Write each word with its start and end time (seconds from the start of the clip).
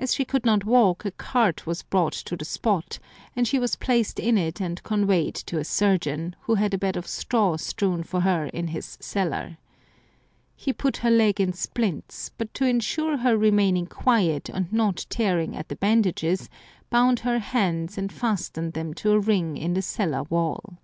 As 0.00 0.12
she 0.12 0.24
could 0.24 0.44
not 0.44 0.64
walk, 0.64 1.04
a 1.04 1.12
cart 1.12 1.64
was 1.64 1.84
brought 1.84 2.12
to 2.14 2.34
the 2.36 2.44
spot, 2.44 2.98
and 3.36 3.46
she 3.46 3.60
was 3.60 3.76
placed 3.76 4.18
in 4.18 4.36
it 4.36 4.60
and 4.60 4.82
conveyed 4.82 5.36
to 5.36 5.58
a 5.60 5.64
surgeon, 5.64 6.34
who 6.40 6.56
had 6.56 6.74
a 6.74 6.78
bed 6.78 6.96
of 6.96 7.06
straw 7.06 7.54
strewn 7.56 8.02
for 8.02 8.22
her 8.22 8.46
In 8.46 8.66
his 8.66 8.98
cellar. 9.00 9.58
He 10.56 10.72
put 10.72 10.96
her 10.96 11.10
leg 11.12 11.40
in 11.40 11.52
splints, 11.52 12.32
but 12.36 12.52
to 12.54 12.66
ensure 12.66 13.18
her 13.18 13.36
remaining 13.38 13.86
quiet 13.86 14.48
and 14.48 14.72
not 14.72 15.06
tearing 15.08 15.54
at 15.54 15.68
the 15.68 15.76
bandages, 15.76 16.50
bound 16.90 17.20
her 17.20 17.38
hands 17.38 17.96
and 17.96 18.12
fastened 18.12 18.72
them 18.72 18.92
to 18.94 19.12
a 19.12 19.20
ring 19.20 19.56
in 19.56 19.74
the 19.74 19.82
cellar 19.82 20.24
wall. 20.24 20.78